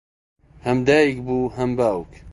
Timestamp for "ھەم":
0.65-0.77, 1.57-1.71